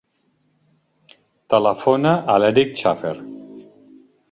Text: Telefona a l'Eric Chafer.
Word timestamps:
Telefona 1.55 2.15
a 2.37 2.41
l'Eric 2.41 2.75
Chafer. 2.83 3.15